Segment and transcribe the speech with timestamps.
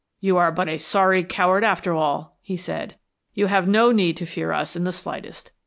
[0.19, 2.95] "You are but a sorry coward after all," he said.
[3.35, 5.51] "You have no need to fear us in the slightest.